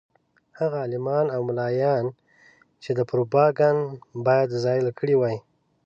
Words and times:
هغه 0.59 0.77
عالمان 0.83 1.25
او 1.35 1.41
ملایان 1.49 2.05
چې 2.83 2.89
دا 2.97 3.03
پروپاګند 3.11 3.81
باید 4.27 4.49
زایل 4.63 4.87
کړی 4.99 5.15
وای. 5.17 5.37